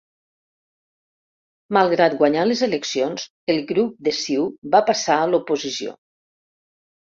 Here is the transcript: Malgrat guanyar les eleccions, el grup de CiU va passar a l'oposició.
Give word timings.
Malgrat 1.77 2.15
guanyar 2.23 2.47
les 2.49 2.65
eleccions, 2.69 3.29
el 3.57 3.63
grup 3.75 3.95
de 4.09 4.17
CiU 4.23 4.51
va 4.77 4.85
passar 4.91 5.23
a 5.29 5.33
l'oposició. 5.33 5.99